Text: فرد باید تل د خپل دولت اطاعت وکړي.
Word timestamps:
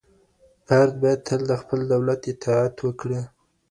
فرد 0.67 0.91
باید 1.01 1.19
تل 1.27 1.41
د 1.47 1.51
خپل 1.61 1.79
دولت 1.91 2.19
اطاعت 2.31 2.75
وکړي. 2.81 3.21